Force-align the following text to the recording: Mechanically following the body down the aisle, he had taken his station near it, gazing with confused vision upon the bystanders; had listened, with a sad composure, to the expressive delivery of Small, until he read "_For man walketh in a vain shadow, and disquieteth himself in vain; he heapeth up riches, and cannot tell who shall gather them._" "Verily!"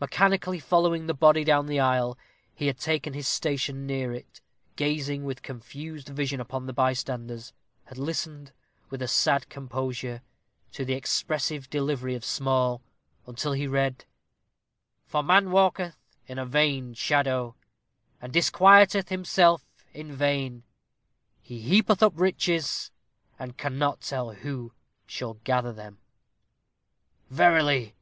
Mechanically 0.00 0.58
following 0.58 1.06
the 1.06 1.14
body 1.14 1.44
down 1.44 1.66
the 1.66 1.78
aisle, 1.78 2.18
he 2.52 2.66
had 2.66 2.78
taken 2.78 3.12
his 3.12 3.28
station 3.28 3.86
near 3.86 4.12
it, 4.12 4.40
gazing 4.74 5.22
with 5.22 5.40
confused 5.44 6.08
vision 6.08 6.40
upon 6.40 6.66
the 6.66 6.72
bystanders; 6.72 7.52
had 7.84 7.96
listened, 7.96 8.50
with 8.90 9.00
a 9.02 9.06
sad 9.06 9.48
composure, 9.48 10.20
to 10.72 10.84
the 10.84 10.94
expressive 10.94 11.70
delivery 11.70 12.16
of 12.16 12.24
Small, 12.24 12.82
until 13.24 13.52
he 13.52 13.68
read 13.68 14.04
"_For 15.08 15.24
man 15.24 15.52
walketh 15.52 15.94
in 16.26 16.40
a 16.40 16.44
vain 16.44 16.92
shadow, 16.92 17.54
and 18.20 18.32
disquieteth 18.32 19.10
himself 19.10 19.62
in 19.94 20.10
vain; 20.12 20.64
he 21.40 21.60
heapeth 21.60 22.02
up 22.02 22.14
riches, 22.18 22.90
and 23.38 23.56
cannot 23.56 24.00
tell 24.00 24.32
who 24.32 24.72
shall 25.06 25.34
gather 25.44 25.72
them._" 25.72 25.96
"Verily!" 27.30 27.94